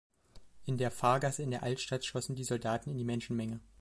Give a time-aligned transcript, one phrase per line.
[0.65, 3.59] In der Fahrgasse in der Altstadt schossen die Soldaten in die Menschenmenge.